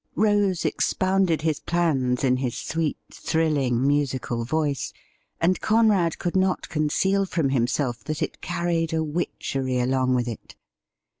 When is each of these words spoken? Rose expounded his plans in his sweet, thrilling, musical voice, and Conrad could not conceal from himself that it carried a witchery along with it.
Rose 0.15 0.65
expounded 0.65 1.43
his 1.43 1.59
plans 1.59 2.23
in 2.23 2.37
his 2.37 2.57
sweet, 2.57 2.97
thrilling, 3.13 3.85
musical 3.87 4.43
voice, 4.43 4.93
and 5.39 5.61
Conrad 5.61 6.17
could 6.17 6.35
not 6.35 6.69
conceal 6.69 7.23
from 7.27 7.49
himself 7.49 8.03
that 8.05 8.23
it 8.23 8.41
carried 8.41 8.93
a 8.93 9.03
witchery 9.03 9.77
along 9.77 10.15
with 10.15 10.27
it. 10.27 10.55